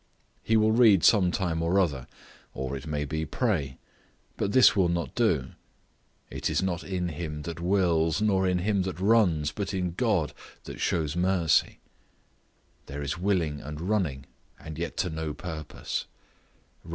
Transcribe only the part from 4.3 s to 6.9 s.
but this will not do—"It is not